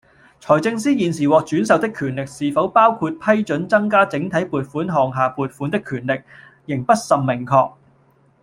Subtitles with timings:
[0.41, 6.19] 財政司現時獲轉授的權力是否包括批准增加整體撥款項下撥款的權力，
[6.65, 7.71] 仍不甚明確